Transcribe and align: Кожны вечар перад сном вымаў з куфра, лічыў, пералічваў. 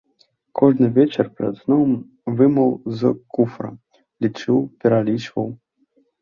Кожны 0.59 0.87
вечар 0.95 1.27
перад 1.41 1.59
сном 1.65 1.91
вымаў 2.39 2.71
з 3.03 3.13
куфра, 3.37 3.71
лічыў, 4.27 4.57
пералічваў. 4.83 5.47